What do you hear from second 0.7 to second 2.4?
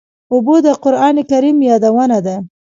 قرآن کریم یادونه ده.